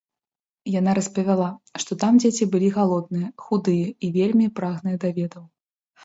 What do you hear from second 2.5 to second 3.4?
былі галодныя,